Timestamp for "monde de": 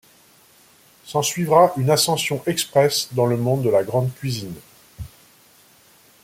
3.37-3.69